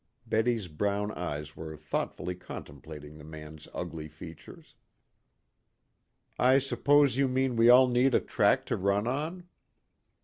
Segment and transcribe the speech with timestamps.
[0.25, 4.73] Betty's brown eyes were thoughtfully contemplating the man's ugly features.
[6.39, 9.47] "I suppose you mean we all need a track to run on?"